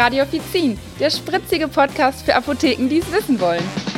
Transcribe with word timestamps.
Radio 0.00 0.22
Offizin, 0.22 0.78
der 0.98 1.10
spritzige 1.10 1.68
Podcast 1.68 2.22
für 2.22 2.34
Apotheken, 2.34 2.88
die 2.88 3.00
es 3.00 3.12
wissen 3.12 3.38
wollen. 3.38 3.89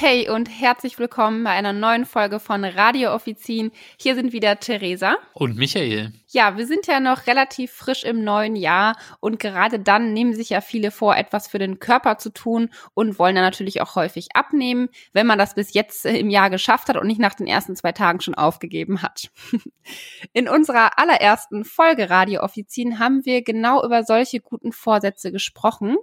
Hey 0.00 0.30
und 0.30 0.46
herzlich 0.46 0.96
willkommen 1.00 1.42
bei 1.42 1.50
einer 1.50 1.72
neuen 1.72 2.06
Folge 2.06 2.38
von 2.38 2.64
Radio 2.64 3.12
Offizin. 3.12 3.72
Hier 3.98 4.14
sind 4.14 4.32
wieder 4.32 4.60
Theresa 4.60 5.16
und 5.32 5.56
Michael. 5.56 6.12
Ja, 6.28 6.56
wir 6.56 6.68
sind 6.68 6.86
ja 6.86 7.00
noch 7.00 7.26
relativ 7.26 7.72
frisch 7.72 8.04
im 8.04 8.22
neuen 8.22 8.54
Jahr 8.54 8.96
und 9.18 9.40
gerade 9.40 9.80
dann 9.80 10.12
nehmen 10.12 10.36
sich 10.36 10.50
ja 10.50 10.60
viele 10.60 10.92
vor, 10.92 11.16
etwas 11.16 11.48
für 11.48 11.58
den 11.58 11.80
Körper 11.80 12.16
zu 12.16 12.30
tun 12.30 12.70
und 12.94 13.18
wollen 13.18 13.34
dann 13.34 13.42
natürlich 13.42 13.80
auch 13.80 13.96
häufig 13.96 14.28
abnehmen, 14.34 14.88
wenn 15.14 15.26
man 15.26 15.36
das 15.36 15.56
bis 15.56 15.74
jetzt 15.74 16.06
im 16.06 16.30
Jahr 16.30 16.48
geschafft 16.48 16.88
hat 16.88 16.96
und 16.96 17.08
nicht 17.08 17.20
nach 17.20 17.34
den 17.34 17.48
ersten 17.48 17.74
zwei 17.74 17.90
Tagen 17.90 18.20
schon 18.20 18.36
aufgegeben 18.36 19.02
hat. 19.02 19.32
In 20.32 20.48
unserer 20.48 20.96
allerersten 20.96 21.64
Folge 21.64 22.08
Radio 22.08 22.42
Offizin 22.42 23.00
haben 23.00 23.24
wir 23.24 23.42
genau 23.42 23.84
über 23.84 24.04
solche 24.04 24.38
guten 24.38 24.70
Vorsätze 24.70 25.32
gesprochen. 25.32 25.96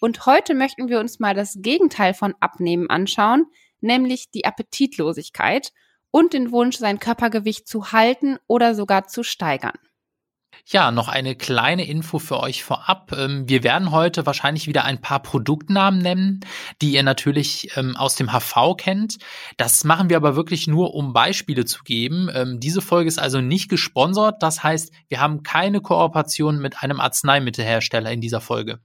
Und 0.00 0.26
heute 0.26 0.54
möchten 0.54 0.88
wir 0.88 1.00
uns 1.00 1.18
mal 1.18 1.34
das 1.34 1.56
Gegenteil 1.60 2.14
von 2.14 2.34
Abnehmen 2.40 2.88
anschauen, 2.90 3.46
nämlich 3.80 4.30
die 4.30 4.44
Appetitlosigkeit 4.44 5.72
und 6.10 6.32
den 6.32 6.52
Wunsch, 6.52 6.76
sein 6.76 6.98
Körpergewicht 6.98 7.68
zu 7.68 7.92
halten 7.92 8.38
oder 8.46 8.74
sogar 8.74 9.06
zu 9.06 9.22
steigern. 9.22 9.78
Ja, 10.66 10.90
noch 10.90 11.08
eine 11.08 11.34
kleine 11.34 11.86
Info 11.86 12.18
für 12.18 12.40
euch 12.40 12.64
vorab. 12.64 13.12
Ähm, 13.16 13.48
wir 13.48 13.62
werden 13.62 13.90
heute 13.90 14.26
wahrscheinlich 14.26 14.66
wieder 14.66 14.84
ein 14.84 15.00
paar 15.00 15.22
Produktnamen 15.22 16.00
nennen, 16.00 16.40
die 16.82 16.92
ihr 16.92 17.02
natürlich 17.02 17.76
ähm, 17.76 17.96
aus 17.96 18.16
dem 18.16 18.32
HV 18.32 18.76
kennt. 18.76 19.18
Das 19.56 19.84
machen 19.84 20.10
wir 20.10 20.16
aber 20.16 20.36
wirklich 20.36 20.66
nur, 20.66 20.94
um 20.94 21.12
Beispiele 21.12 21.64
zu 21.64 21.82
geben. 21.84 22.28
Ähm, 22.34 22.60
diese 22.60 22.82
Folge 22.82 23.08
ist 23.08 23.18
also 23.18 23.40
nicht 23.40 23.68
gesponsert. 23.68 24.42
Das 24.42 24.62
heißt, 24.62 24.92
wir 25.08 25.20
haben 25.20 25.42
keine 25.42 25.80
Kooperation 25.80 26.58
mit 26.58 26.82
einem 26.82 27.00
Arzneimittelhersteller 27.00 28.10
in 28.10 28.20
dieser 28.20 28.40
Folge. 28.40 28.80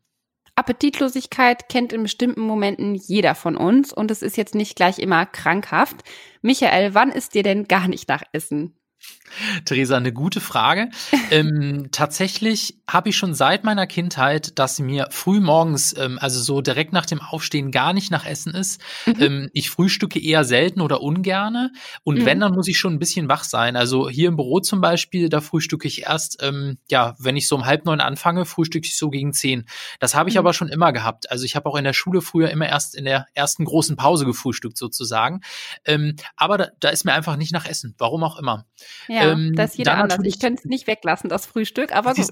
Appetitlosigkeit 0.56 1.68
kennt 1.68 1.94
in 1.94 2.04
bestimmten 2.04 2.42
Momenten 2.42 2.94
jeder 2.94 3.34
von 3.34 3.58
uns 3.58 3.92
und 3.92 4.12
es 4.12 4.22
ist 4.22 4.38
jetzt 4.38 4.54
nicht 4.54 4.76
gleich 4.76 5.00
immer 5.00 5.26
krankhaft. 5.26 6.04
Michael, 6.42 6.94
wann 6.94 7.12
ist 7.12 7.34
dir 7.34 7.44
denn 7.44 7.68
gar 7.68 7.88
nicht 7.88 8.08
nach 8.08 8.24
Essen? 8.34 8.78
Theresa, 9.66 9.98
eine 9.98 10.14
gute 10.14 10.42
Frage. 10.42 10.90
ähm, 11.32 11.90
tatsächlich 11.92 12.78
habe 12.90 13.10
ich 13.10 13.18
schon 13.18 13.34
seit 13.34 13.64
meiner 13.64 13.88
Kindheit, 13.88 14.58
dass 14.60 14.80
mir 14.80 15.08
früh 15.12 15.40
morgens, 15.40 15.96
ähm, 15.98 16.20
also 16.20 16.42
so 16.42 16.62
direkt 16.62 16.94
nach 16.94 17.06
dem 17.06 17.22
Aufstehen, 17.22 17.72
gar 17.72 17.94
nicht 17.94 18.12
nach 18.12 18.26
Essen 18.26 18.54
ist. 18.54 18.82
Mhm. 19.06 19.16
Ähm, 19.20 19.50
ich 19.54 19.70
frühstücke 19.70 20.22
eher 20.24 20.44
selten 20.44 20.82
oder 20.82 21.02
ungerne. 21.02 21.72
Und 22.04 22.20
mhm. 22.20 22.26
wenn, 22.26 22.40
dann 22.40 22.54
muss 22.54 22.68
ich 22.68 22.78
schon 22.78 22.94
ein 22.94 23.00
bisschen 23.00 23.30
wach 23.30 23.44
sein. 23.44 23.76
Also 23.76 24.10
hier 24.10 24.28
im 24.28 24.36
Büro 24.36 24.60
zum 24.60 24.82
Beispiel, 24.82 25.30
da 25.30 25.42
frühstücke 25.42 25.88
ich 25.88 26.04
erst, 26.04 26.42
ähm, 26.42 26.78
ja, 26.90 27.16
wenn 27.20 27.38
ich 27.38 27.48
so 27.48 27.56
um 27.56 27.66
halb 27.66 27.86
neun 27.86 28.02
anfange, 28.02 28.46
frühstücke 28.46 28.88
ich 28.88 28.98
so 28.98 29.10
gegen 29.10 29.34
zehn. 29.34 29.66
Das 30.00 30.16
habe 30.16 30.30
ich 30.30 30.36
mhm. 30.36 30.40
aber 30.40 30.54
schon 30.54 30.70
immer 30.70 30.92
gehabt. 30.94 31.32
Also 31.32 31.46
ich 31.46 31.56
habe 31.56 31.70
auch 31.70 31.76
in 31.76 31.84
der 31.84 31.94
Schule 31.94 32.22
früher 32.22 32.50
immer 32.50 32.68
erst 32.68 32.96
in 32.96 33.06
der 33.06 33.26
ersten 33.34 33.66
großen 33.66 33.96
Pause 33.96 34.26
gefrühstückt 34.26 34.78
sozusagen. 34.78 35.42
Ähm, 35.86 36.16
aber 36.36 36.58
da, 36.58 36.68
da 36.80 36.90
ist 36.90 37.06
mir 37.06 37.14
einfach 37.14 37.38
nicht 37.38 37.54
nach 37.54 37.66
Essen. 37.66 37.96
Warum 37.98 38.24
auch 38.24 38.38
immer. 38.38 38.66
Ja, 39.08 39.13
ähm, 39.22 39.54
das 39.56 39.72
ist 39.72 39.78
jeder 39.78 39.98
anders. 39.98 40.20
Ich 40.24 40.40
könnte 40.40 40.62
es 40.64 40.66
nicht 40.66 40.88
weglassen, 40.88 41.30
das 41.30 41.46
Frühstück, 41.46 41.96
aber 41.96 42.14
gut. 42.14 42.32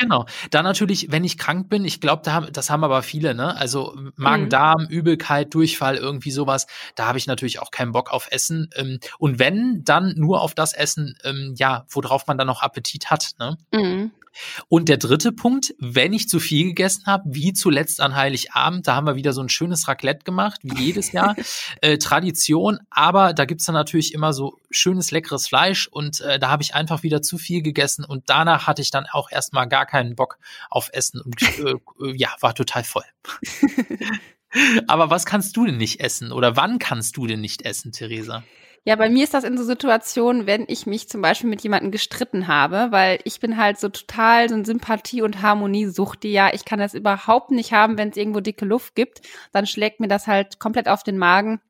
Genau. 0.00 0.24
Dann 0.50 0.64
natürlich, 0.64 1.08
wenn 1.10 1.24
ich 1.24 1.36
krank 1.36 1.68
bin, 1.68 1.84
ich 1.84 2.00
glaube, 2.00 2.22
da, 2.24 2.40
das 2.40 2.70
haben 2.70 2.84
aber 2.84 3.02
viele, 3.02 3.34
ne? 3.34 3.54
Also 3.56 3.94
Magen-Darm, 4.16 4.84
mhm. 4.84 4.88
Übelkeit, 4.88 5.52
Durchfall, 5.52 5.96
irgendwie 5.96 6.30
sowas, 6.30 6.66
da 6.94 7.06
habe 7.06 7.18
ich 7.18 7.26
natürlich 7.26 7.60
auch 7.60 7.70
keinen 7.70 7.92
Bock 7.92 8.10
auf 8.10 8.28
Essen. 8.30 8.70
Ähm, 8.74 8.98
und 9.18 9.38
wenn, 9.38 9.84
dann 9.84 10.14
nur 10.16 10.40
auf 10.40 10.54
das 10.54 10.72
Essen, 10.72 11.16
ähm, 11.24 11.54
ja, 11.56 11.84
worauf 11.90 12.26
man 12.26 12.38
dann 12.38 12.46
noch 12.46 12.62
Appetit 12.62 13.10
hat, 13.10 13.32
ne? 13.38 13.58
Mhm. 13.72 14.12
Und 14.68 14.88
der 14.88 14.96
dritte 14.96 15.32
Punkt, 15.32 15.74
wenn 15.78 16.12
ich 16.12 16.28
zu 16.28 16.40
viel 16.40 16.66
gegessen 16.66 17.06
habe, 17.06 17.24
wie 17.26 17.52
zuletzt 17.52 18.00
an 18.00 18.14
Heiligabend, 18.14 18.86
da 18.86 18.94
haben 18.94 19.06
wir 19.06 19.16
wieder 19.16 19.32
so 19.32 19.42
ein 19.42 19.48
schönes 19.48 19.88
Raclette 19.88 20.24
gemacht, 20.24 20.60
wie 20.62 20.84
jedes 20.84 21.12
Jahr. 21.12 21.34
äh, 21.80 21.98
Tradition, 21.98 22.78
aber 22.90 23.32
da 23.32 23.44
gibt's 23.44 23.66
dann 23.66 23.74
natürlich 23.74 24.14
immer 24.14 24.32
so 24.32 24.58
schönes, 24.70 25.10
leckeres 25.10 25.48
Fleisch 25.48 25.88
und 25.88 26.20
äh, 26.20 26.38
da 26.38 26.48
habe 26.48 26.62
ich 26.62 26.74
einfach 26.74 27.02
wieder 27.02 27.22
zu 27.22 27.38
viel 27.38 27.62
gegessen 27.62 28.04
und 28.04 28.24
danach 28.30 28.66
hatte 28.66 28.82
ich 28.82 28.90
dann 28.90 29.06
auch 29.10 29.30
erstmal 29.30 29.68
gar 29.68 29.86
keinen 29.90 30.14
Bock 30.14 30.38
auf 30.70 30.90
Essen 30.92 31.20
und 31.20 31.42
äh, 31.58 31.74
äh 32.04 32.16
ja, 32.16 32.30
war 32.40 32.54
total 32.54 32.84
voll. 32.84 33.04
aber 34.86 35.10
was 35.10 35.26
kannst 35.26 35.56
du 35.56 35.66
denn 35.66 35.76
nicht 35.76 36.00
essen 36.00 36.32
oder 36.32 36.56
wann 36.56 36.78
kannst 36.78 37.16
du 37.16 37.26
denn 37.26 37.40
nicht 37.40 37.62
essen, 37.62 37.92
Theresa? 37.92 38.42
Ja, 38.84 38.96
bei 38.96 39.10
mir 39.10 39.24
ist 39.24 39.34
das 39.34 39.44
in 39.44 39.58
so 39.58 39.64
Situationen, 39.64 40.46
wenn 40.46 40.64
ich 40.66 40.86
mich 40.86 41.06
zum 41.06 41.20
Beispiel 41.20 41.50
mit 41.50 41.60
jemandem 41.62 41.90
gestritten 41.90 42.48
habe, 42.48 42.86
weil 42.90 43.18
ich 43.24 43.38
bin 43.38 43.58
halt 43.58 43.78
so 43.78 43.90
total 43.90 44.48
so 44.48 44.54
ein 44.54 44.64
Sympathie- 44.64 45.20
und 45.20 45.42
Harmoniesucht, 45.42 46.22
die 46.22 46.32
ja, 46.32 46.50
ich 46.54 46.64
kann 46.64 46.78
das 46.78 46.94
überhaupt 46.94 47.50
nicht 47.50 47.72
haben, 47.72 47.98
wenn 47.98 48.08
es 48.08 48.16
irgendwo 48.16 48.40
dicke 48.40 48.64
Luft 48.64 48.94
gibt, 48.94 49.20
dann 49.52 49.66
schlägt 49.66 50.00
mir 50.00 50.08
das 50.08 50.26
halt 50.26 50.58
komplett 50.60 50.88
auf 50.88 51.02
den 51.02 51.18
Magen. 51.18 51.60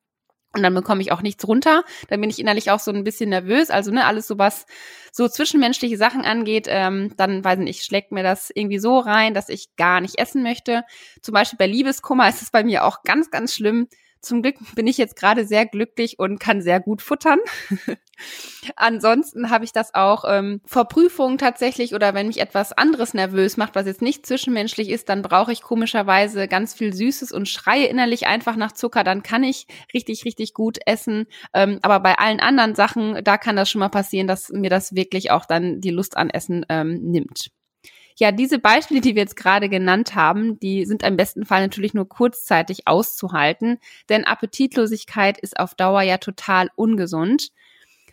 Und 0.53 0.62
dann 0.62 0.75
bekomme 0.75 1.00
ich 1.00 1.12
auch 1.12 1.22
nichts 1.22 1.47
runter. 1.47 1.84
Dann 2.09 2.21
bin 2.21 2.31
ich 2.31 2.41
innerlich 2.41 2.71
auch 2.71 2.81
so 2.81 2.91
ein 2.91 3.05
bisschen 3.05 3.31
nervös. 3.31 3.71
Also, 3.71 3.93
ne, 3.93 4.05
alles 4.05 4.27
so 4.27 4.38
was 4.38 4.66
so 5.12 5.28
zwischenmenschliche 5.28 5.97
Sachen 5.97 6.22
angeht, 6.22 6.66
ähm, 6.69 7.15
dann 7.16 7.44
weiß 7.44 7.59
ich 7.59 7.65
nicht, 7.65 7.84
schlägt 7.84 8.12
mir 8.12 8.22
das 8.22 8.50
irgendwie 8.55 8.78
so 8.78 8.99
rein, 8.99 9.34
dass 9.34 9.49
ich 9.49 9.75
gar 9.77 10.00
nicht 10.00 10.19
essen 10.19 10.43
möchte. 10.43 10.83
Zum 11.22 11.34
Beispiel 11.34 11.56
bei 11.56 11.66
Liebeskummer 11.66 12.28
ist 12.28 12.43
es 12.43 12.50
bei 12.50 12.65
mir 12.65 12.84
auch 12.84 13.03
ganz, 13.05 13.31
ganz 13.31 13.55
schlimm. 13.55 13.88
Zum 14.20 14.42
Glück 14.42 14.56
bin 14.75 14.86
ich 14.86 14.98
jetzt 14.98 15.16
gerade 15.16 15.47
sehr 15.47 15.64
glücklich 15.64 16.19
und 16.19 16.38
kann 16.38 16.60
sehr 16.60 16.78
gut 16.78 17.00
futtern. 17.00 17.38
Ansonsten 18.76 19.48
habe 19.48 19.64
ich 19.64 19.72
das 19.72 19.94
auch 19.94 20.25
ähm, 20.26 20.60
vor 20.66 20.86
Prüfungen 20.86 21.38
tatsächlich 21.38 21.94
oder 21.94 22.12
wenn 22.12 22.26
mich 22.26 22.41
etwas 22.41 22.72
anderes 22.72 23.14
nervös 23.14 23.56
macht, 23.56 23.75
was 23.75 23.86
jetzt 23.86 24.03
nicht 24.03 24.26
zwischenmenschlich 24.26 24.91
ist, 24.91 25.08
dann 25.08 25.22
brauche 25.22 25.53
ich 25.53 25.62
komischerweise 25.62 26.48
ganz 26.48 26.75
viel 26.75 26.92
Süßes 26.92 27.32
und 27.32 27.48
schreie 27.48 27.86
innerlich 27.86 28.26
einfach 28.26 28.56
nach 28.56 28.72
Zucker. 28.72 29.04
Dann 29.04 29.22
kann 29.22 29.42
ich 29.42 29.66
richtig, 29.94 30.26
richtig 30.26 30.52
gut 30.52 30.78
essen. 30.84 31.26
Ähm, 31.54 31.78
aber 31.81 32.00
bei 32.00 32.19
allen 32.19 32.41
anderen 32.41 32.75
Sachen, 32.75 33.25
da 33.25 33.38
kann 33.38 33.56
das 33.56 33.70
schon 33.70 33.81
mal 33.81 33.88
passieren, 33.88 34.26
dass 34.26 34.50
mir 34.50 34.70
das 34.70 34.94
wirklich 34.94 35.31
auch 35.31 35.47
dann 35.47 35.81
die 35.81 35.91
Lust 35.91 36.16
an 36.19 36.28
Essen 36.28 36.66
ähm, 36.69 37.00
nimmt. 37.02 37.50
Ja, 38.20 38.32
diese 38.32 38.58
Beispiele, 38.58 39.00
die 39.00 39.14
wir 39.14 39.22
jetzt 39.22 39.34
gerade 39.34 39.70
genannt 39.70 40.14
haben, 40.14 40.60
die 40.60 40.84
sind 40.84 41.03
im 41.03 41.16
besten 41.16 41.47
Fall 41.47 41.62
natürlich 41.62 41.94
nur 41.94 42.06
kurzzeitig 42.06 42.86
auszuhalten, 42.86 43.78
denn 44.10 44.26
Appetitlosigkeit 44.26 45.38
ist 45.38 45.58
auf 45.58 45.75
Dauer 45.75 46.03
ja 46.03 46.19
total 46.19 46.69
ungesund. 46.76 47.50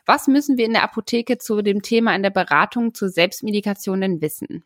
Was 0.06 0.28
müssen 0.28 0.58
wir 0.58 0.66
in 0.66 0.72
der 0.72 0.84
Apotheke 0.84 1.38
zu 1.40 1.62
dem 1.62 1.82
Thema 1.82 2.16
in 2.16 2.24
der 2.24 2.30
Beratung 2.30 2.94
zur 2.94 3.10
Selbstmedikation 3.10 4.00
denn 4.00 4.22
wissen? 4.22 4.64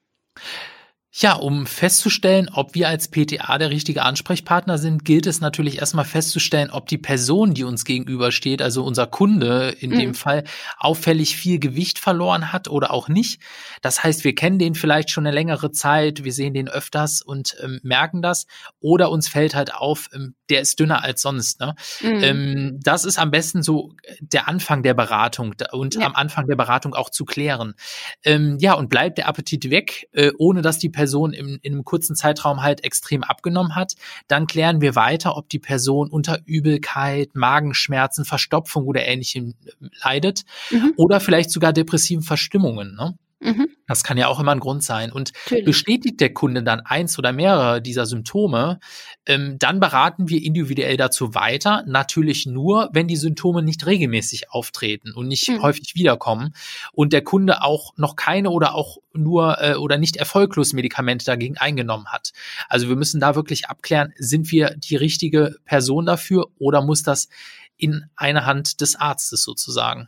Ja, 1.14 1.34
um 1.34 1.66
festzustellen, 1.66 2.50
ob 2.54 2.74
wir 2.74 2.88
als 2.88 3.10
PTA 3.10 3.58
der 3.58 3.70
richtige 3.70 4.04
Ansprechpartner 4.04 4.78
sind, 4.78 5.04
gilt 5.04 5.26
es 5.28 5.42
natürlich 5.42 5.80
erstmal 5.80 6.06
festzustellen, 6.06 6.70
ob 6.70 6.88
die 6.88 6.98
Person, 6.98 7.54
die 7.54 7.66
uns 7.66 7.84
gegenübersteht, 7.84 8.62
also 8.62 8.86
unser 8.86 9.08
Kunde 9.08 9.76
in 9.78 9.90
mhm. 9.90 10.00
dem 10.00 10.14
Fall, 10.14 10.46
auffällig 10.78 11.36
viel 11.36 11.60
Gewicht 11.60 12.00
verloren 12.00 12.54
hat 12.54 12.70
oder 12.70 12.92
auch 12.92 13.10
nicht. 13.10 13.42
Das 13.82 14.06
heißt, 14.06 14.24
wir 14.24 14.36
kennen 14.36 14.58
den 14.58 14.74
vielleicht 14.74 15.10
schon 15.10 15.28
eine 15.28 15.36
längere 15.36 15.72
Zeit, 15.74 16.24
wir 16.24 16.32
sehen 16.32 16.54
den 16.54 16.70
öfters 16.70 17.22
und 17.22 17.58
ähm, 17.62 17.82
merken 17.84 18.22
das. 18.22 18.48
Oder 18.80 19.12
uns 19.12 19.28
fällt 19.28 19.54
halt 19.54 19.74
auf, 19.74 20.08
ähm, 20.14 20.36
der 20.50 20.62
ist 20.62 20.80
dünner 20.80 21.04
als 21.04 21.22
sonst. 21.22 21.60
Ne? 21.60 21.76
Mhm. 22.02 22.24
Ähm, 22.24 22.80
das 22.82 23.04
ist 23.04 23.20
am 23.20 23.32
besten 23.32 23.64
so 23.64 23.92
der 24.22 24.48
Anfang 24.48 24.82
der 24.82 24.94
Beratung 24.94 25.56
und 25.74 25.96
ja. 25.96 26.06
am 26.06 26.16
Anfang 26.16 26.48
der 26.48 26.56
Beratung 26.56 26.94
auch 26.94 27.10
zu 27.10 27.26
klären. 27.26 27.74
Ähm, 28.24 28.56
ja, 28.62 28.76
und 28.76 28.90
bleibt 28.90 29.18
der 29.18 29.28
Appetit 29.28 29.70
weg, 29.70 30.08
äh, 30.14 30.32
ohne 30.38 30.62
dass 30.62 30.78
die 30.78 30.88
Person 30.88 31.01
im, 31.34 31.60
in 31.62 31.74
einem 31.74 31.84
kurzen 31.84 32.16
Zeitraum 32.16 32.62
halt 32.62 32.84
extrem 32.84 33.24
abgenommen 33.24 33.76
hat, 33.76 33.94
dann 34.28 34.48
klären 34.48 34.82
wir 34.82 34.96
weiter, 34.96 35.38
ob 35.38 35.50
die 35.50 35.60
Person 35.60 36.10
unter 36.10 36.40
Übelkeit, 36.46 37.36
Magenschmerzen, 37.36 38.26
Verstopfung 38.26 38.86
oder 38.86 39.06
ähnlichem 39.06 39.56
leidet 40.04 40.44
mhm. 40.72 40.94
oder 40.98 41.20
vielleicht 41.20 41.52
sogar 41.52 41.74
depressiven 41.74 42.24
Verstimmungen. 42.24 42.96
Ne? 42.96 43.16
Mhm. 43.41 43.69
Das 43.88 44.03
kann 44.03 44.17
ja 44.17 44.28
auch 44.28 44.40
immer 44.40 44.52
ein 44.52 44.59
Grund 44.59 44.84
sein. 44.84 45.11
Und 45.11 45.34
Natürlich. 45.46 45.66
bestätigt 45.66 46.22
der 46.22 46.34
Kunde 46.34 46.61
dann 46.64 46.82
eins 46.82 47.17
oder 47.17 47.34
mehrere 47.34 47.82
dieser 47.82 48.05
Symptome, 48.05 48.79
ähm, 49.26 49.58
dann 49.58 49.79
beraten 49.79 50.29
wir 50.29 50.43
individuell 50.43 50.96
dazu 50.96 51.34
weiter. 51.34 51.84
Natürlich 51.88 52.46
nur, 52.46 52.90
wenn 52.93 53.08
die 53.08 53.16
Symptome 53.16 53.64
nicht 53.64 53.85
regelmäßig 53.85 54.52
auftreten 54.52 55.11
und 55.14 55.28
nicht 55.28 55.49
mhm. 55.49 55.61
häufig 55.61 55.96
wiederkommen 55.96 56.53
und 56.93 57.14
der 57.14 57.23
Kunde 57.23 57.64
auch 57.64 57.97
noch 57.97 58.16
keine 58.16 58.52
oder 58.52 58.76
auch 58.76 58.97
nur 59.14 59.58
äh, 59.59 59.73
oder 59.73 59.97
nicht 59.97 60.17
erfolglos 60.17 60.73
Medikamente 60.73 61.26
dagegen 61.26 61.58
eingenommen 61.58 62.08
hat. 62.08 62.32
Also 62.70 62.90
wir 62.90 62.96
müssen 62.96 63.20
da 63.20 63.35
wirklich 63.35 63.67
abklären, 63.67 64.14
sind 64.17 64.52
wir 64.52 64.76
die 64.78 64.96
richtige 64.96 65.55
Person 65.66 66.05
dafür 66.05 66.46
oder 66.59 66.84
muss 66.84 67.02
das 67.02 67.28
in 67.78 68.05
eine 68.16 68.46
Hand 68.46 68.82
des 68.82 68.96
Arztes 68.96 69.44
sozusagen? 69.44 70.08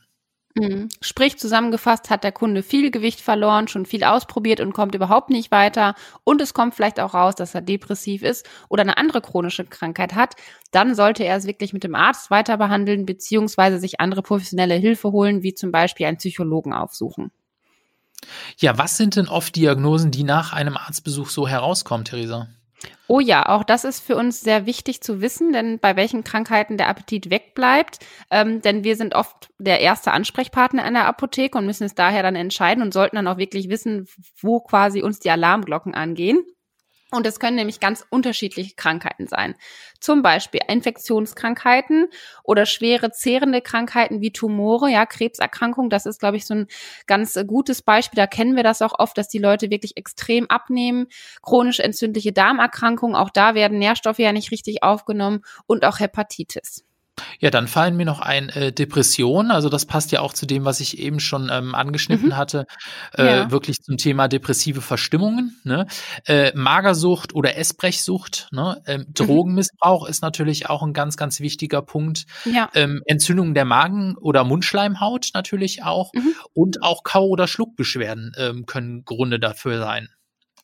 Mhm. 0.55 0.89
Sprich, 1.01 1.39
zusammengefasst 1.39 2.11
hat 2.11 2.23
der 2.23 2.31
Kunde 2.31 2.61
viel 2.61 2.91
Gewicht 2.91 3.21
verloren, 3.21 3.67
schon 3.67 3.88
viel 3.88 4.03
ausprobiert 4.03 4.59
und 4.59 4.73
kommt 4.73 4.94
überhaupt 4.94 5.31
nicht 5.31 5.50
weiter. 5.50 5.95
Und 6.23 6.41
es 6.41 6.53
kommt 6.53 6.75
vielleicht 6.75 7.00
auch 7.00 7.15
raus, 7.15 7.33
dass 7.33 7.55
er 7.55 7.61
depressiv 7.61 8.21
ist 8.21 8.47
oder 8.69 8.81
eine 8.81 8.97
andere 8.97 9.21
chronische 9.21 9.65
Krankheit 9.65 10.13
hat. 10.13 10.35
Dann 10.71 10.94
sollte 10.94 11.23
er 11.23 11.38
es 11.38 11.47
wirklich 11.47 11.73
mit 11.73 11.83
dem 11.83 11.95
Arzt 11.95 12.29
weiter 12.29 12.57
behandeln, 12.57 13.07
beziehungsweise 13.07 13.79
sich 13.79 14.00
andere 14.00 14.21
professionelle 14.21 14.75
Hilfe 14.75 15.11
holen, 15.11 15.41
wie 15.41 15.55
zum 15.55 15.71
Beispiel 15.71 16.05
einen 16.05 16.17
Psychologen 16.17 16.73
aufsuchen. 16.73 17.31
Ja, 18.59 18.77
was 18.77 18.95
sind 18.95 19.15
denn 19.15 19.27
oft 19.27 19.55
Diagnosen, 19.55 20.11
die 20.11 20.23
nach 20.23 20.53
einem 20.53 20.77
Arztbesuch 20.77 21.29
so 21.29 21.47
herauskommen, 21.47 22.05
Theresa? 22.05 22.47
Oh 23.09 23.19
ja, 23.19 23.50
auch 23.50 23.63
das 23.65 23.83
ist 23.83 24.00
für 24.00 24.15
uns 24.15 24.39
sehr 24.39 24.65
wichtig 24.65 25.01
zu 25.01 25.19
wissen, 25.19 25.51
denn 25.51 25.77
bei 25.79 25.97
welchen 25.97 26.23
Krankheiten 26.23 26.77
der 26.77 26.88
Appetit 26.88 27.29
wegbleibt. 27.29 28.00
Ähm, 28.31 28.61
denn 28.61 28.85
wir 28.85 28.95
sind 28.95 29.13
oft 29.13 29.50
der 29.57 29.81
erste 29.81 30.13
Ansprechpartner 30.13 30.88
in 30.88 30.94
der 30.94 31.05
Apotheke 31.05 31.57
und 31.57 31.65
müssen 31.65 31.83
es 31.83 31.95
daher 31.95 32.23
dann 32.23 32.35
entscheiden 32.35 32.81
und 32.81 32.94
sollten 32.94 33.17
dann 33.17 33.27
auch 33.27 33.38
wirklich 33.38 33.67
wissen, 33.69 34.07
wo 34.39 34.61
quasi 34.61 35.01
uns 35.01 35.19
die 35.19 35.29
Alarmglocken 35.29 35.94
angehen. 35.94 36.45
Und 37.13 37.27
es 37.27 37.39
können 37.39 37.56
nämlich 37.56 37.80
ganz 37.80 38.04
unterschiedliche 38.10 38.74
Krankheiten 38.75 39.27
sein. 39.27 39.54
Zum 40.00 40.24
Beispiel 40.24 40.62
Infektionskrankheiten 40.68 42.07
oder 42.44 42.65
schwere 42.65 43.12
zehrende 43.12 43.62
Krankheiten 43.62 44.19
wie 44.19 44.33
Tumore, 44.33 44.89
ja, 44.89 45.06
Krebserkrankung. 45.06 45.92
Das 45.92 46.07
ist, 46.07 46.19
glaube 46.19 46.38
ich, 46.38 46.48
so 46.48 46.56
ein 46.56 46.68
ganz 47.06 47.38
gutes 47.45 47.83
Beispiel. 47.83 48.18
Da 48.18 48.25
kennen 48.25 48.56
wir 48.56 48.63
das 48.63 48.81
auch 48.81 48.98
oft, 48.98 49.15
dass 49.15 49.30
die 49.30 49.38
Leute 49.38 49.69
wirklich 49.69 49.95
extrem 49.95 50.50
abnehmen. 50.50 51.06
Chronisch 51.44 51.80
entzündliche 51.80 52.33
Darmerkrankungen, 52.33 53.15
auch 53.15 53.30
da 53.30 53.54
werden 53.54 53.77
Nährstoffe 53.77 54.19
ja 54.19 54.31
nicht 54.31 54.51
richtig 54.51 54.81
aufgenommen 54.81 55.44
und 55.68 55.86
auch 55.86 56.00
Hepatitis. 56.00 56.83
Ja, 57.39 57.51
dann 57.51 57.68
fallen 57.68 57.95
mir 57.95 58.06
noch 58.06 58.19
ein 58.19 58.50
äh, 58.50 58.71
Depression. 58.71 59.51
Also 59.51 59.69
das 59.69 59.86
passt 59.86 60.12
ja 60.12 60.21
auch 60.21 60.33
zu 60.33 60.45
dem, 60.45 60.65
was 60.65 60.80
ich 60.80 60.98
eben 60.98 61.19
schon 61.19 61.50
ähm, 61.51 61.75
angeschnitten 61.75 62.30
mhm. 62.30 62.38
hatte, 62.38 62.65
äh, 63.18 63.25
ja. 63.25 63.51
wirklich 63.51 63.81
zum 63.81 63.98
Thema 63.98 64.27
depressive 64.27 64.81
Verstimmungen. 64.81 65.60
Ne? 65.63 65.86
Äh, 66.25 66.51
Magersucht 66.56 67.36
oder 67.36 67.57
Essbrechsucht, 67.57 68.48
ne? 68.51 68.81
ähm, 68.88 69.01
mhm. 69.01 69.13
Drogenmissbrauch 69.13 70.07
ist 70.07 70.21
natürlich 70.21 70.69
auch 70.69 70.81
ein 70.81 70.94
ganz, 70.94 71.18
ganz 71.18 71.39
wichtiger 71.39 71.81
Punkt. 71.81 72.25
Ja. 72.45 72.69
Ähm, 72.74 73.01
Entzündung 73.06 73.54
der 73.54 73.65
Magen- 73.65 74.18
oder 74.18 74.44
Mundschleimhaut 74.44 75.30
natürlich 75.33 75.83
auch. 75.83 76.12
Mhm. 76.13 76.33
Und 76.54 76.83
auch 76.83 77.04
Kau- 77.04 77.27
oder 77.27 77.48
Schluckbeschwerden 77.48 78.31
ähm, 78.38 78.65
können 78.65 79.06
Gründe 79.06 79.39
dafür 79.39 79.80
sein. 79.80 80.10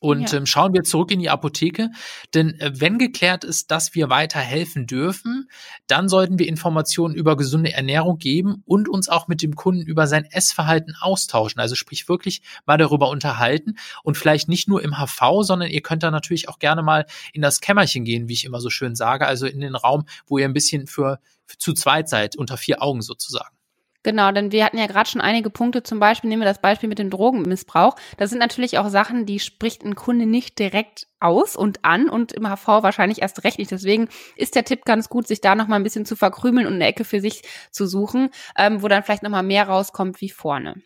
Und 0.00 0.32
ja. 0.32 0.38
ähm, 0.38 0.46
schauen 0.46 0.72
wir 0.72 0.82
zurück 0.82 1.10
in 1.10 1.20
die 1.20 1.28
Apotheke, 1.28 1.90
denn 2.32 2.58
äh, 2.58 2.72
wenn 2.74 2.98
geklärt 2.98 3.44
ist, 3.44 3.70
dass 3.70 3.94
wir 3.94 4.08
weiter 4.08 4.40
helfen 4.40 4.86
dürfen, 4.86 5.48
dann 5.86 6.08
sollten 6.08 6.38
wir 6.38 6.48
Informationen 6.48 7.14
über 7.14 7.36
gesunde 7.36 7.72
Ernährung 7.74 8.16
geben 8.16 8.62
und 8.64 8.88
uns 8.88 9.10
auch 9.10 9.28
mit 9.28 9.42
dem 9.42 9.54
Kunden 9.54 9.82
über 9.82 10.06
sein 10.06 10.24
Essverhalten 10.24 10.96
austauschen. 10.98 11.60
Also 11.60 11.74
sprich 11.74 12.08
wirklich 12.08 12.40
mal 12.64 12.78
darüber 12.78 13.10
unterhalten 13.10 13.76
und 14.02 14.16
vielleicht 14.16 14.48
nicht 14.48 14.68
nur 14.68 14.82
im 14.82 14.96
HV, 14.96 15.42
sondern 15.42 15.68
ihr 15.68 15.82
könnt 15.82 16.02
da 16.02 16.10
natürlich 16.10 16.48
auch 16.48 16.58
gerne 16.58 16.82
mal 16.82 17.04
in 17.34 17.42
das 17.42 17.60
Kämmerchen 17.60 18.04
gehen, 18.04 18.26
wie 18.26 18.32
ich 18.32 18.46
immer 18.46 18.60
so 18.60 18.70
schön 18.70 18.94
sage, 18.94 19.26
also 19.26 19.46
in 19.46 19.60
den 19.60 19.74
Raum, 19.74 20.06
wo 20.26 20.38
ihr 20.38 20.46
ein 20.46 20.54
bisschen 20.54 20.86
für, 20.86 21.20
für 21.44 21.58
zu 21.58 21.74
zweit 21.74 22.08
seid, 22.08 22.36
unter 22.36 22.56
vier 22.56 22.82
Augen 22.82 23.02
sozusagen. 23.02 23.59
Genau, 24.02 24.32
denn 24.32 24.50
wir 24.50 24.64
hatten 24.64 24.78
ja 24.78 24.86
gerade 24.86 25.10
schon 25.10 25.20
einige 25.20 25.50
Punkte, 25.50 25.82
zum 25.82 26.00
Beispiel 26.00 26.30
nehmen 26.30 26.40
wir 26.40 26.48
das 26.48 26.62
Beispiel 26.62 26.88
mit 26.88 26.98
dem 26.98 27.10
Drogenmissbrauch. 27.10 27.96
Das 28.16 28.30
sind 28.30 28.38
natürlich 28.38 28.78
auch 28.78 28.88
Sachen, 28.88 29.26
die 29.26 29.40
spricht 29.40 29.84
ein 29.84 29.94
Kunde 29.94 30.24
nicht 30.24 30.58
direkt 30.58 31.06
aus 31.20 31.54
und 31.54 31.84
an 31.84 32.08
und 32.08 32.32
im 32.32 32.46
HV 32.48 32.66
wahrscheinlich 32.66 33.20
erst 33.20 33.44
recht 33.44 33.58
nicht. 33.58 33.70
Deswegen 33.70 34.08
ist 34.36 34.54
der 34.54 34.64
Tipp 34.64 34.86
ganz 34.86 35.10
gut, 35.10 35.28
sich 35.28 35.42
da 35.42 35.54
nochmal 35.54 35.78
ein 35.78 35.84
bisschen 35.84 36.06
zu 36.06 36.16
verkrümeln 36.16 36.66
und 36.66 36.74
eine 36.74 36.86
Ecke 36.86 37.04
für 37.04 37.20
sich 37.20 37.42
zu 37.70 37.86
suchen, 37.86 38.30
ähm, 38.56 38.82
wo 38.82 38.88
dann 38.88 39.02
vielleicht 39.02 39.22
nochmal 39.22 39.42
mehr 39.42 39.68
rauskommt 39.68 40.22
wie 40.22 40.30
vorne. 40.30 40.76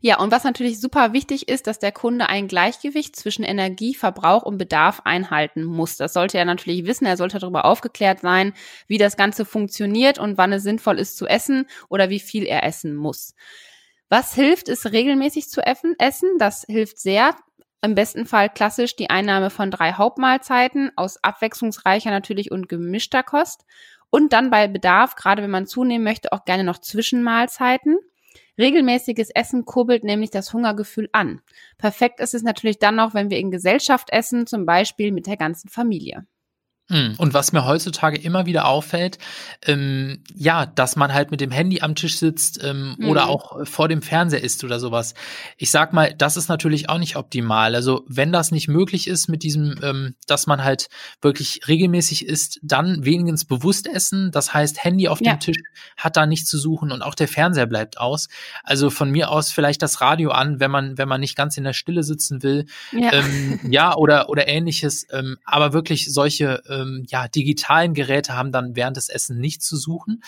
Ja, 0.00 0.18
und 0.20 0.30
was 0.30 0.44
natürlich 0.44 0.80
super 0.80 1.12
wichtig 1.12 1.48
ist, 1.48 1.66
dass 1.66 1.78
der 1.78 1.92
Kunde 1.92 2.28
ein 2.28 2.48
Gleichgewicht 2.48 3.16
zwischen 3.16 3.44
Energie, 3.44 3.94
Verbrauch 3.94 4.42
und 4.42 4.58
Bedarf 4.58 5.00
einhalten 5.04 5.64
muss. 5.64 5.96
Das 5.96 6.12
sollte 6.12 6.38
er 6.38 6.44
natürlich 6.44 6.86
wissen. 6.86 7.06
Er 7.06 7.16
sollte 7.16 7.38
darüber 7.38 7.64
aufgeklärt 7.64 8.20
sein, 8.20 8.52
wie 8.86 8.98
das 8.98 9.16
Ganze 9.16 9.44
funktioniert 9.44 10.18
und 10.18 10.38
wann 10.38 10.52
es 10.52 10.62
sinnvoll 10.62 10.98
ist 10.98 11.16
zu 11.16 11.26
essen 11.26 11.66
oder 11.88 12.10
wie 12.10 12.20
viel 12.20 12.44
er 12.44 12.64
essen 12.64 12.94
muss. 12.94 13.34
Was 14.08 14.34
hilft, 14.34 14.68
ist 14.68 14.92
regelmäßig 14.92 15.48
zu 15.48 15.60
essen. 15.60 15.94
Das 16.38 16.64
hilft 16.68 16.98
sehr. 16.98 17.34
Im 17.82 17.94
besten 17.94 18.26
Fall 18.26 18.48
klassisch 18.48 18.96
die 18.96 19.10
Einnahme 19.10 19.50
von 19.50 19.70
drei 19.70 19.92
Hauptmahlzeiten 19.92 20.90
aus 20.96 21.22
abwechslungsreicher 21.22 22.10
natürlich 22.10 22.50
und 22.50 22.68
gemischter 22.68 23.22
Kost. 23.22 23.64
Und 24.08 24.32
dann 24.32 24.50
bei 24.50 24.68
Bedarf, 24.68 25.16
gerade 25.16 25.42
wenn 25.42 25.50
man 25.50 25.66
zunehmen 25.66 26.04
möchte, 26.04 26.32
auch 26.32 26.44
gerne 26.44 26.64
noch 26.64 26.78
Zwischenmahlzeiten. 26.78 27.98
Regelmäßiges 28.58 29.30
Essen 29.30 29.64
kurbelt 29.64 30.04
nämlich 30.04 30.30
das 30.30 30.52
Hungergefühl 30.52 31.08
an. 31.12 31.40
Perfekt 31.78 32.20
ist 32.20 32.34
es 32.34 32.42
natürlich 32.42 32.78
dann 32.78 32.96
noch, 32.96 33.14
wenn 33.14 33.30
wir 33.30 33.38
in 33.38 33.50
Gesellschaft 33.50 34.10
essen, 34.10 34.46
zum 34.46 34.66
Beispiel 34.66 35.12
mit 35.12 35.26
der 35.26 35.36
ganzen 35.36 35.68
Familie. 35.68 36.26
Hm. 36.90 37.14
Und 37.16 37.32
was 37.32 37.52
mir 37.52 37.64
heutzutage 37.64 38.18
immer 38.18 38.44
wieder 38.44 38.66
auffällt, 38.66 39.16
ähm, 39.64 40.22
ja, 40.34 40.66
dass 40.66 40.96
man 40.96 41.14
halt 41.14 41.30
mit 41.30 41.40
dem 41.40 41.50
Handy 41.50 41.80
am 41.80 41.94
Tisch 41.94 42.18
sitzt 42.18 42.62
ähm, 42.62 42.96
mhm. 42.98 43.08
oder 43.08 43.30
auch 43.30 43.66
vor 43.66 43.88
dem 43.88 44.02
Fernseher 44.02 44.44
isst 44.44 44.64
oder 44.64 44.78
sowas. 44.78 45.14
Ich 45.56 45.70
sag 45.70 45.94
mal, 45.94 46.12
das 46.12 46.36
ist 46.36 46.48
natürlich 46.48 46.90
auch 46.90 46.98
nicht 46.98 47.16
optimal. 47.16 47.74
Also 47.74 48.04
wenn 48.06 48.32
das 48.32 48.50
nicht 48.50 48.68
möglich 48.68 49.06
ist 49.06 49.28
mit 49.28 49.42
diesem, 49.42 49.80
ähm, 49.82 50.14
dass 50.26 50.46
man 50.46 50.62
halt 50.62 50.88
wirklich 51.22 51.62
regelmäßig 51.66 52.26
isst, 52.26 52.60
dann 52.62 53.02
wenigstens 53.02 53.46
bewusst 53.46 53.86
essen. 53.86 54.30
Das 54.30 54.52
heißt, 54.52 54.84
Handy 54.84 55.08
auf 55.08 55.22
ja. 55.22 55.32
dem 55.32 55.40
Tisch 55.40 55.62
hat 55.96 56.18
da 56.18 56.26
nichts 56.26 56.50
zu 56.50 56.58
suchen 56.58 56.92
und 56.92 57.00
auch 57.00 57.14
der 57.14 57.28
Fernseher 57.28 57.66
bleibt 57.66 57.96
aus. 57.96 58.28
Also 58.62 58.90
von 58.90 59.10
mir 59.10 59.30
aus 59.30 59.50
vielleicht 59.50 59.80
das 59.80 60.02
Radio 60.02 60.32
an, 60.32 60.60
wenn 60.60 60.70
man 60.70 60.98
wenn 60.98 61.08
man 61.08 61.22
nicht 61.22 61.34
ganz 61.34 61.56
in 61.56 61.64
der 61.64 61.72
Stille 61.72 62.02
sitzen 62.02 62.42
will, 62.42 62.66
ja, 62.92 63.10
ähm, 63.14 63.60
ja 63.70 63.96
oder 63.96 64.28
oder 64.28 64.48
ähnliches. 64.48 65.06
Ähm, 65.10 65.38
aber 65.46 65.72
wirklich 65.72 66.12
solche 66.12 66.62
ähm, 66.74 67.04
ja, 67.08 67.28
digitalen 67.28 67.94
Geräte 67.94 68.34
haben 68.34 68.52
dann 68.52 68.76
während 68.76 68.96
des 68.96 69.08
Essen 69.08 69.38
nichts 69.38 69.66
zu 69.66 69.76
suchen. 69.76 70.22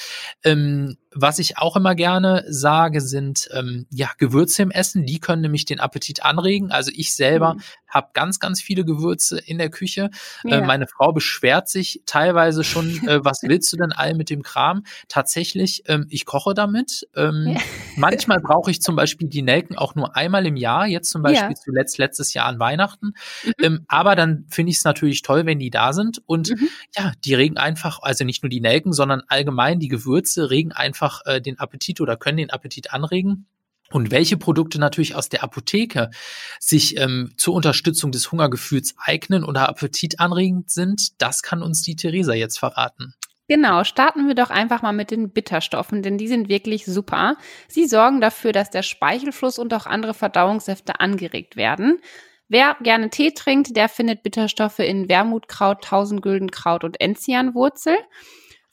Ähm, 0.44 0.96
was 1.18 1.38
ich 1.38 1.56
auch 1.56 1.76
immer 1.76 1.94
gerne 1.94 2.44
sage, 2.46 3.00
sind 3.00 3.48
ähm, 3.52 3.86
ja 3.90 4.10
Gewürze 4.18 4.62
im 4.62 4.70
Essen. 4.70 5.06
Die 5.06 5.18
können 5.18 5.40
nämlich 5.40 5.64
den 5.64 5.80
Appetit 5.80 6.22
anregen. 6.22 6.70
Also 6.70 6.90
ich 6.94 7.14
selber 7.14 7.54
mhm. 7.54 7.60
habe 7.88 8.08
ganz, 8.12 8.38
ganz 8.38 8.60
viele 8.60 8.84
Gewürze 8.84 9.38
in 9.38 9.56
der 9.56 9.70
Küche. 9.70 10.10
Äh, 10.44 10.50
ja. 10.50 10.58
Äh, 10.58 10.66
meine 10.66 10.86
Frau 10.86 11.12
beschwert 11.12 11.68
sich 11.68 12.02
teilweise 12.04 12.64
schon, 12.64 13.08
äh, 13.08 13.24
was 13.24 13.40
willst 13.42 13.72
du 13.72 13.78
denn 13.78 13.92
all 13.92 14.14
mit 14.14 14.28
dem 14.28 14.42
Kram? 14.42 14.84
Tatsächlich, 15.08 15.84
ähm, 15.86 16.06
ich 16.10 16.26
koche 16.26 16.52
damit. 16.52 17.08
Ähm, 17.16 17.54
ja. 17.54 17.60
manchmal 17.96 18.40
brauche 18.40 18.70
ich 18.70 18.82
zum 18.82 18.94
Beispiel 18.94 19.28
die 19.28 19.42
Nelken 19.42 19.76
auch 19.76 19.94
nur 19.94 20.16
einmal 20.16 20.46
im 20.46 20.56
Jahr. 20.56 20.86
Jetzt 20.86 21.10
zum 21.10 21.22
Beispiel 21.22 21.50
ja. 21.50 21.54
zuletzt 21.54 21.96
letztes 21.96 22.34
Jahr 22.34 22.46
an 22.46 22.58
Weihnachten. 22.58 23.14
Mhm. 23.42 23.52
Ähm, 23.62 23.84
aber 23.88 24.16
dann 24.16 24.44
finde 24.48 24.70
ich 24.70 24.76
es 24.78 24.84
natürlich 24.84 25.22
toll, 25.22 25.46
wenn 25.46 25.58
die 25.58 25.70
da 25.70 25.94
sind. 25.94 26.20
Und 26.26 26.50
mhm. 26.50 26.68
ja, 26.94 27.12
die 27.24 27.34
regen 27.34 27.56
einfach, 27.56 28.00
also 28.02 28.24
nicht 28.24 28.42
nur 28.42 28.50
die 28.50 28.60
Nelken, 28.60 28.92
sondern 28.92 29.22
allgemein 29.28 29.80
die 29.80 29.88
Gewürze 29.88 30.50
regen 30.50 30.72
einfach 30.72 31.05
einfach 31.06 31.20
äh, 31.26 31.40
den 31.40 31.58
Appetit 31.58 32.00
oder 32.00 32.16
können 32.16 32.38
den 32.38 32.50
Appetit 32.50 32.92
anregen. 32.92 33.46
Und 33.92 34.10
welche 34.10 34.36
Produkte 34.36 34.80
natürlich 34.80 35.14
aus 35.14 35.28
der 35.28 35.44
Apotheke 35.44 36.10
sich 36.58 36.98
ähm, 36.98 37.32
zur 37.36 37.54
Unterstützung 37.54 38.10
des 38.10 38.32
Hungergefühls 38.32 38.96
eignen 38.98 39.44
oder 39.44 39.68
appetitanregend 39.68 40.70
sind, 40.70 41.22
das 41.22 41.42
kann 41.42 41.62
uns 41.62 41.82
die 41.82 41.94
Theresa 41.94 42.34
jetzt 42.34 42.58
verraten. 42.58 43.14
Genau, 43.48 43.84
starten 43.84 44.26
wir 44.26 44.34
doch 44.34 44.50
einfach 44.50 44.82
mal 44.82 44.92
mit 44.92 45.12
den 45.12 45.30
Bitterstoffen, 45.30 46.02
denn 46.02 46.18
die 46.18 46.26
sind 46.26 46.48
wirklich 46.48 46.84
super. 46.84 47.36
Sie 47.68 47.86
sorgen 47.86 48.20
dafür, 48.20 48.50
dass 48.50 48.70
der 48.70 48.82
Speichelfluss 48.82 49.60
und 49.60 49.72
auch 49.72 49.86
andere 49.86 50.14
Verdauungssäfte 50.14 50.98
angeregt 50.98 51.54
werden. 51.54 52.00
Wer 52.48 52.76
gerne 52.82 53.08
Tee 53.10 53.30
trinkt, 53.30 53.76
der 53.76 53.88
findet 53.88 54.24
Bitterstoffe 54.24 54.80
in 54.80 55.08
Wermutkraut, 55.08 55.84
Tausendgüldenkraut 55.84 56.82
und 56.82 57.00
Enzianwurzel. 57.00 57.96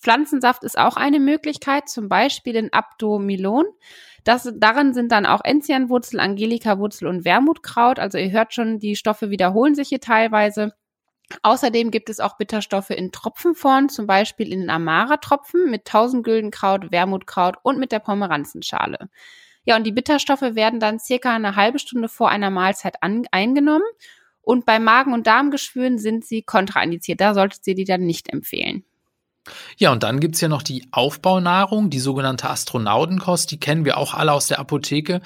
Pflanzensaft 0.03 0.63
ist 0.63 0.77
auch 0.77 0.97
eine 0.97 1.19
Möglichkeit, 1.19 1.87
zum 1.87 2.09
Beispiel 2.09 2.55
in 2.55 2.73
Abdomilon. 2.73 3.65
Das, 4.25 4.51
darin 4.55 4.93
sind 4.93 5.11
dann 5.11 5.25
auch 5.25 5.41
Enzianwurzel, 5.43 6.19
Angelikawurzel 6.19 7.07
und 7.07 7.23
Wermutkraut. 7.23 7.99
Also 7.99 8.17
ihr 8.17 8.31
hört 8.31 8.53
schon, 8.53 8.79
die 8.79 8.97
Stoffe 8.97 9.29
wiederholen 9.29 9.75
sich 9.75 9.89
hier 9.89 10.01
teilweise. 10.01 10.73
Außerdem 11.41 11.89
gibt 11.89 12.09
es 12.09 12.19
auch 12.19 12.37
Bitterstoffe 12.37 12.89
in 12.89 13.13
Tropfenform, 13.13 13.87
zum 13.87 14.05
Beispiel 14.05 14.51
in 14.51 14.59
den 14.59 14.69
Amara-Tropfen 14.69 15.71
mit 15.71 15.85
Tausendgüldenkraut, 15.85 16.91
Wermutkraut 16.91 17.55
und 17.63 17.79
mit 17.79 17.93
der 17.93 17.99
Pomeranzenschale. 17.99 19.09
Ja, 19.63 19.77
und 19.77 19.85
die 19.85 19.93
Bitterstoffe 19.93 20.41
werden 20.41 20.81
dann 20.81 20.99
circa 20.99 21.33
eine 21.33 21.55
halbe 21.55 21.79
Stunde 21.79 22.09
vor 22.09 22.29
einer 22.29 22.49
Mahlzeit 22.49 23.01
an, 23.01 23.23
eingenommen. 23.31 23.87
Und 24.41 24.65
bei 24.65 24.79
Magen- 24.79 25.13
und 25.13 25.27
Darmgeschwüren 25.27 25.97
sind 25.97 26.25
sie 26.25 26.43
kontraindiziert. 26.43 27.21
Da 27.21 27.33
solltet 27.33 27.65
ihr 27.65 27.75
die 27.75 27.85
dann 27.85 28.01
nicht 28.01 28.29
empfehlen. 28.29 28.83
Ja, 29.77 29.91
und 29.91 30.03
dann 30.03 30.21
gibt's 30.21 30.39
ja 30.39 30.47
noch 30.47 30.61
die 30.61 30.87
Aufbaunahrung, 30.91 31.89
die 31.89 31.99
sogenannte 31.99 32.49
Astronautenkost, 32.49 33.51
die 33.51 33.59
kennen 33.59 33.83
wir 33.83 33.97
auch 33.97 34.13
alle 34.13 34.31
aus 34.31 34.47
der 34.47 34.59
Apotheke. 34.59 35.21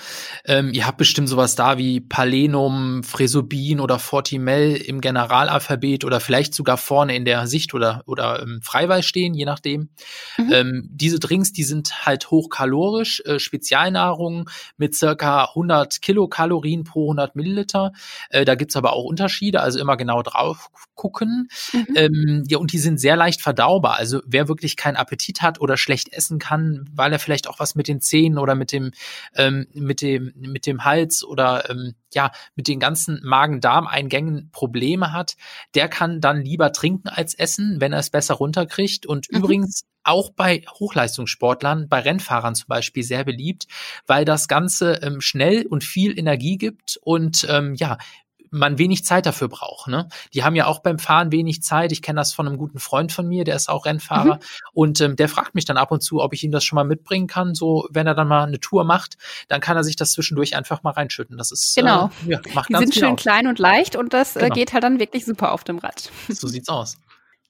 Ähm, 0.45 0.71
ihr 0.73 0.87
habt 0.87 0.97
bestimmt 0.97 1.29
sowas 1.29 1.55
da 1.55 1.77
wie 1.77 1.99
Palenum, 1.99 3.03
Fresobin 3.03 3.79
oder 3.79 3.99
Fortimel 3.99 4.75
im 4.75 5.01
Generalalphabet 5.01 6.03
oder 6.03 6.19
vielleicht 6.19 6.55
sogar 6.55 6.77
vorne 6.77 7.15
in 7.15 7.25
der 7.25 7.45
Sicht 7.45 7.75
oder, 7.75 8.01
oder 8.07 8.41
ähm, 8.41 8.59
Freiwahl 8.63 9.03
stehen, 9.03 9.35
je 9.35 9.45
nachdem. 9.45 9.89
Mhm. 10.37 10.51
Ähm, 10.51 10.89
diese 10.91 11.19
Drinks, 11.19 11.51
die 11.51 11.63
sind 11.63 12.05
halt 12.05 12.31
hochkalorisch, 12.31 13.21
äh, 13.25 13.37
Spezialnahrung 13.39 14.49
mit 14.77 14.95
circa 14.95 15.45
100 15.49 16.01
Kilokalorien 16.01 16.83
pro 16.85 17.05
100 17.05 17.35
Milliliter. 17.35 17.91
Äh, 18.29 18.45
da 18.45 18.55
gibt's 18.55 18.75
aber 18.75 18.93
auch 18.93 19.03
Unterschiede, 19.03 19.61
also 19.61 19.79
immer 19.79 19.95
genau 19.95 20.23
drauf 20.23 20.69
gucken. 20.95 21.49
Mhm. 21.71 21.87
Ähm, 21.95 22.43
ja, 22.47 22.57
und 22.57 22.73
die 22.73 22.79
sind 22.79 22.99
sehr 22.99 23.15
leicht 23.15 23.41
verdaubar. 23.41 23.95
Also 23.97 24.06
wer 24.25 24.47
wirklich 24.47 24.77
keinen 24.77 24.95
Appetit 24.95 25.41
hat 25.41 25.59
oder 25.61 25.77
schlecht 25.77 26.13
essen 26.13 26.39
kann, 26.39 26.89
weil 26.93 27.11
er 27.11 27.19
vielleicht 27.19 27.47
auch 27.47 27.59
was 27.59 27.75
mit 27.75 27.87
den 27.87 28.01
Zähnen 28.01 28.37
oder 28.37 28.55
mit 28.55 28.71
dem 28.71 28.91
ähm, 29.35 29.67
mit 29.73 30.01
dem 30.01 30.33
mit 30.35 30.65
dem 30.65 30.85
Hals 30.85 31.23
oder 31.23 31.69
ähm, 31.69 31.95
ja 32.13 32.31
mit 32.55 32.67
den 32.67 32.79
ganzen 32.79 33.19
Magen-Darm-Eingängen 33.23 34.49
Probleme 34.51 35.13
hat, 35.13 35.35
der 35.75 35.87
kann 35.87 36.21
dann 36.21 36.41
lieber 36.41 36.71
trinken 36.71 37.09
als 37.09 37.33
essen, 37.33 37.79
wenn 37.79 37.93
er 37.93 37.99
es 37.99 38.09
besser 38.09 38.35
runterkriegt. 38.35 39.05
Und 39.05 39.31
mhm. 39.31 39.39
übrigens 39.39 39.83
auch 40.03 40.31
bei 40.31 40.63
Hochleistungssportlern, 40.79 41.89
bei 41.89 41.99
Rennfahrern 41.99 42.55
zum 42.55 42.67
Beispiel 42.67 43.03
sehr 43.03 43.25
beliebt, 43.25 43.67
weil 44.05 44.25
das 44.25 44.47
Ganze 44.47 44.99
ähm, 45.03 45.21
schnell 45.21 45.65
und 45.67 45.83
viel 45.83 46.17
Energie 46.17 46.57
gibt 46.57 46.97
und 47.03 47.45
ähm, 47.49 47.75
ja, 47.75 47.97
man 48.51 48.77
wenig 48.77 49.03
Zeit 49.05 49.25
dafür 49.25 49.47
braucht. 49.47 49.87
Ne? 49.87 50.07
Die 50.33 50.43
haben 50.43 50.55
ja 50.55 50.65
auch 50.65 50.79
beim 50.79 50.99
Fahren 50.99 51.31
wenig 51.31 51.61
Zeit. 51.61 51.91
Ich 51.91 52.01
kenne 52.01 52.19
das 52.19 52.33
von 52.33 52.47
einem 52.47 52.57
guten 52.57 52.79
Freund 52.79 53.11
von 53.11 53.27
mir, 53.27 53.43
der 53.43 53.55
ist 53.55 53.69
auch 53.69 53.85
Rennfahrer. 53.85 54.35
Mhm. 54.35 54.39
Und 54.73 55.01
ähm, 55.01 55.15
der 55.15 55.29
fragt 55.29 55.55
mich 55.55 55.65
dann 55.65 55.77
ab 55.77 55.91
und 55.91 56.01
zu, 56.01 56.21
ob 56.21 56.33
ich 56.33 56.43
ihm 56.43 56.51
das 56.51 56.63
schon 56.63 56.75
mal 56.75 56.83
mitbringen 56.83 57.27
kann. 57.27 57.55
So, 57.55 57.87
wenn 57.91 58.07
er 58.07 58.15
dann 58.15 58.27
mal 58.27 58.43
eine 58.43 58.59
Tour 58.59 58.83
macht, 58.83 59.17
dann 59.47 59.61
kann 59.61 59.77
er 59.77 59.83
sich 59.83 59.95
das 59.95 60.11
zwischendurch 60.11 60.55
einfach 60.55 60.83
mal 60.83 60.91
reinschütten. 60.91 61.37
Das 61.37 61.51
ist 61.51 61.75
genau. 61.75 62.11
Äh, 62.25 62.31
ja, 62.31 62.41
macht 62.53 62.69
Die 62.69 62.73
ganz 62.73 62.85
sind 62.85 62.95
schön 62.95 63.13
auf. 63.13 63.19
klein 63.19 63.47
und 63.47 63.59
leicht 63.59 63.95
und 63.95 64.13
das 64.13 64.35
äh, 64.35 64.41
genau. 64.41 64.55
geht 64.55 64.73
halt 64.73 64.83
dann 64.83 64.99
wirklich 64.99 65.25
super 65.25 65.51
auf 65.51 65.63
dem 65.63 65.79
Rad. 65.79 66.11
So 66.29 66.47
sieht's 66.47 66.69
aus. 66.69 66.97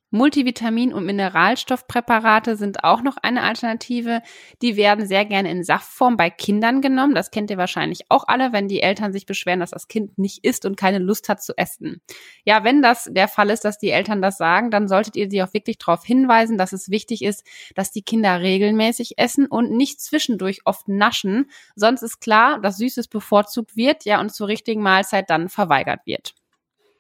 Multivitamin- 0.10 0.94
und 0.94 1.06
Mineralstoffpräparate 1.06 2.56
sind 2.56 2.86
auch 2.86 3.02
noch 3.02 3.18
eine 3.18 3.44
Alternative. 3.44 4.22
Die 4.62 4.78
werden 4.78 5.06
sehr 5.06 5.26
gerne 5.26 5.52
in 5.52 5.66
Saftform 5.66 6.16
bei 6.16 6.30
Kindern 6.30 6.82
genommen. 6.82 7.14
Das 7.14 7.30
kennt 7.30 7.50
ihr 7.52 7.58
wahrscheinlich 7.58 8.06
auch 8.10 8.24
alle, 8.28 8.54
wenn 8.54 8.70
die 8.70 8.82
Eltern 8.82 9.12
sich 9.12 9.26
beschweren, 9.26 9.60
dass 9.60 9.72
das 9.72 9.90
Kind 9.90 10.18
nicht 10.18 10.46
isst 10.46 10.66
und 10.66 10.78
keine 10.78 11.00
Lust 11.00 11.28
hat 11.28 11.44
zu 11.44 11.58
essen. 11.58 12.02
Ja, 12.46 12.64
wenn 12.64 12.82
das 12.82 13.10
der 13.12 13.28
Fall 13.28 13.50
ist, 13.50 13.66
dass 13.66 13.80
die 13.80 13.90
Eltern 13.90 14.22
das 14.22 14.38
sagen, 14.38 14.72
dann 14.72 14.88
solltet 14.88 15.18
ihr 15.18 15.30
sie 15.30 15.44
auch 15.44 15.54
wirklich 15.54 15.78
darauf 15.78 16.06
hinweisen, 16.06 16.58
dass 16.58 16.72
es 16.72 16.90
wichtig 16.90 17.22
ist, 17.22 17.46
dass 17.76 17.92
die 17.92 18.02
Kinder 18.02 18.40
regelmäßig 18.40 19.18
essen 19.18 19.46
und 19.46 19.72
nicht 19.72 20.00
zwischendurch 20.00 20.62
oft 20.64 20.88
naschen. 20.88 21.50
Sonst 21.76 22.02
ist 22.02 22.22
klar, 22.22 22.62
dass 22.62 22.78
Süßes 22.78 23.10
bevorzugt 23.10 23.76
wird, 23.76 24.06
ja, 24.06 24.22
und 24.22 24.34
zur 24.34 24.48
richtigen 24.48 24.82
Mahlzeit 24.82 25.30
dann 25.30 25.50
verweigert 25.50 26.06
wird. 26.06 26.34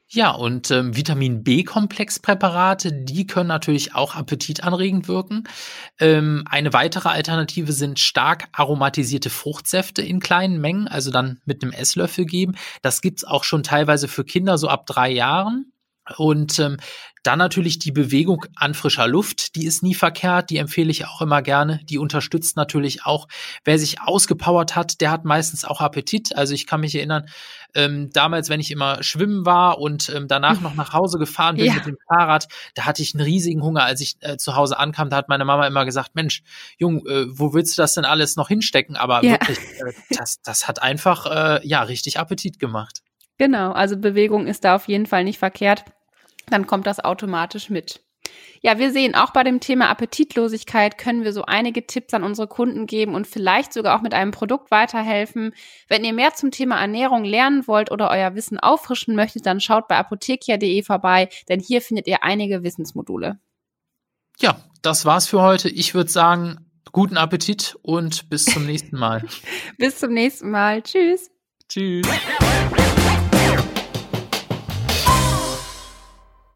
Ja, 0.09 0.31
und 0.31 0.71
ähm, 0.71 0.95
Vitamin 0.95 1.43
B-Komplexpräparate, 1.43 2.93
die 2.93 3.27
können 3.27 3.49
natürlich 3.49 3.93
auch 3.93 4.15
appetitanregend 4.15 5.09
wirken. 5.09 5.43
Ähm, 5.99 6.45
eine 6.49 6.71
weitere 6.71 7.09
Alternative 7.09 7.73
sind 7.73 7.99
stark 7.99 8.47
aromatisierte 8.53 9.29
Fruchtsäfte 9.29 10.01
in 10.01 10.21
kleinen 10.21 10.61
Mengen, 10.61 10.87
also 10.87 11.11
dann 11.11 11.41
mit 11.43 11.61
einem 11.61 11.73
Esslöffel 11.73 12.25
geben. 12.25 12.55
Das 12.81 13.01
gibt's 13.01 13.25
auch 13.25 13.43
schon 13.43 13.63
teilweise 13.63 14.07
für 14.07 14.23
Kinder 14.23 14.57
so 14.57 14.69
ab 14.69 14.85
drei 14.85 15.11
Jahren. 15.11 15.73
Und 16.15 16.59
ähm, 16.59 16.77
dann 17.27 17.39
natürlich 17.39 17.77
die 17.77 17.91
Bewegung 17.91 18.45
an 18.55 18.73
frischer 18.73 19.05
Luft, 19.05 19.57
die 19.57 19.65
ist 19.65 19.83
nie 19.83 19.95
verkehrt, 19.95 20.49
die 20.49 20.57
empfehle 20.57 20.89
ich 20.89 21.07
auch 21.07 21.21
immer 21.21 21.41
gerne. 21.41 21.81
Die 21.83 21.97
unterstützt 21.97 22.55
natürlich 22.55 23.05
auch, 23.05 23.27
wer 23.65 23.77
sich 23.77 24.01
ausgepowert 24.01 24.77
hat, 24.77 25.01
der 25.01 25.11
hat 25.11 25.25
meistens 25.25 25.65
auch 25.65 25.81
Appetit. 25.81 26.37
Also 26.37 26.53
ich 26.53 26.67
kann 26.67 26.79
mich 26.79 26.95
erinnern, 26.95 27.27
ähm, 27.75 28.11
damals, 28.13 28.49
wenn 28.49 28.61
ich 28.61 28.71
immer 28.71 29.03
schwimmen 29.03 29.45
war 29.45 29.79
und 29.79 30.09
ähm, 30.15 30.29
danach 30.29 30.61
noch 30.61 30.73
nach 30.75 30.93
Hause 30.93 31.19
gefahren 31.19 31.57
bin 31.57 31.65
ja. 31.65 31.73
mit 31.73 31.85
dem 31.85 31.97
Fahrrad, 32.07 32.47
da 32.75 32.85
hatte 32.85 33.01
ich 33.01 33.13
einen 33.13 33.25
riesigen 33.25 33.61
Hunger. 33.61 33.83
Als 33.83 33.99
ich 33.99 34.15
äh, 34.21 34.37
zu 34.37 34.55
Hause 34.55 34.79
ankam, 34.79 35.09
da 35.09 35.17
hat 35.17 35.27
meine 35.27 35.43
Mama 35.43 35.67
immer 35.67 35.83
gesagt, 35.83 36.15
Mensch, 36.15 36.43
Jung, 36.77 37.05
äh, 37.07 37.25
wo 37.27 37.53
willst 37.53 37.77
du 37.77 37.81
das 37.81 37.93
denn 37.93 38.05
alles 38.05 38.37
noch 38.37 38.47
hinstecken? 38.47 38.95
Aber 38.95 39.21
ja. 39.25 39.33
wirklich, 39.33 39.57
äh, 39.57 39.93
das, 40.11 40.41
das 40.43 40.69
hat 40.69 40.81
einfach 40.81 41.25
äh, 41.25 41.67
ja 41.67 41.81
richtig 41.83 42.19
Appetit 42.19 42.57
gemacht. 42.57 43.01
Genau, 43.37 43.73
also 43.73 43.97
Bewegung 43.97 44.47
ist 44.47 44.63
da 44.63 44.75
auf 44.75 44.87
jeden 44.87 45.07
Fall 45.07 45.25
nicht 45.25 45.39
verkehrt 45.39 45.83
dann 46.49 46.67
kommt 46.67 46.87
das 46.87 46.99
automatisch 46.99 47.69
mit. 47.69 48.01
Ja, 48.61 48.79
wir 48.79 48.91
sehen, 48.91 49.15
auch 49.15 49.31
bei 49.31 49.43
dem 49.43 49.59
Thema 49.59 49.89
Appetitlosigkeit 49.89 50.97
können 50.97 51.23
wir 51.23 51.31
so 51.31 51.43
einige 51.43 51.85
Tipps 51.85 52.13
an 52.13 52.23
unsere 52.23 52.47
Kunden 52.47 52.87
geben 52.87 53.13
und 53.13 53.27
vielleicht 53.27 53.71
sogar 53.71 53.97
auch 53.97 54.01
mit 54.01 54.13
einem 54.13 54.31
Produkt 54.31 54.71
weiterhelfen. 54.71 55.53
Wenn 55.87 56.03
ihr 56.03 56.13
mehr 56.13 56.33
zum 56.33 56.51
Thema 56.51 56.79
Ernährung 56.79 57.23
lernen 57.23 57.67
wollt 57.67 57.91
oder 57.91 58.09
euer 58.09 58.35
Wissen 58.35 58.59
auffrischen 58.59 59.15
möchtet, 59.15 59.45
dann 59.45 59.59
schaut 59.59 59.87
bei 59.87 59.97
apothekia.de 59.97 60.83
vorbei, 60.83 61.29
denn 61.49 61.59
hier 61.59 61.81
findet 61.81 62.07
ihr 62.07 62.23
einige 62.23 62.63
Wissensmodule. 62.63 63.39
Ja, 64.39 64.57
das 64.81 65.05
war's 65.05 65.27
für 65.27 65.41
heute. 65.41 65.69
Ich 65.69 65.93
würde 65.93 66.09
sagen, 66.09 66.57
guten 66.91 67.17
Appetit 67.17 67.77
und 67.81 68.29
bis 68.29 68.45
zum 68.45 68.65
nächsten 68.65 68.97
Mal. 68.97 69.23
bis 69.77 69.99
zum 69.99 70.13
nächsten 70.13 70.51
Mal. 70.51 70.81
Tschüss. 70.81 71.29
Tschüss. 71.69 72.07